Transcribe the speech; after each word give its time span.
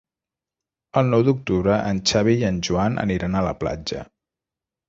El 1.01 1.11
nou 1.15 1.25
d'octubre 1.27 1.77
en 1.91 2.01
Xavi 2.13 2.35
i 2.39 2.47
en 2.49 2.57
Joan 2.69 2.99
aniran 3.07 3.39
a 3.43 3.47
la 3.49 3.55
platja. 3.63 4.03